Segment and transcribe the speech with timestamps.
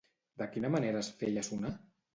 [0.41, 1.77] De quina manera es feia sonar?